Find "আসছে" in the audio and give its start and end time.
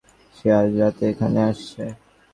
1.49-1.83